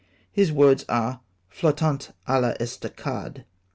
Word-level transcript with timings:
''His 0.31 0.51
words, 0.51 0.83
are' 0.89 1.21
'•jlottant 1.59 2.11
a 2.27 2.31
I'estacade." 2.41 3.43